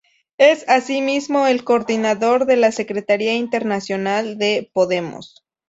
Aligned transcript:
Es 0.39 0.65
asimismo 0.67 1.45
el 1.45 1.63
coordinador 1.63 2.47
de 2.47 2.55
la 2.57 2.71
Secretaría 2.71 3.35
Internacional 3.35 4.39
de 4.39 4.71
Podemos. 4.73 5.45